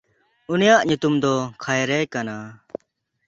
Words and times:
ᱩᱱᱤᱭᱟᱜ 0.53 0.81
ᱧᱩᱛᱩᱢ 0.87 1.15
ᱫᱚ 1.23 1.33
ᱠᱷᱟᱭᱨᱭ 1.63 1.99
ᱠᱟᱱᱟ᱾ 2.13 2.35